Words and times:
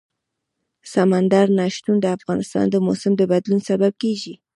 سمندر 0.93 1.47
نه 1.57 1.65
شتون 1.75 1.97
د 2.01 2.05
افغانستان 2.17 2.65
د 2.69 2.75
موسم 2.85 3.11
د 3.17 3.21
بدلون 3.31 3.59
سبب 3.69 3.93
کېږي. 4.03 4.33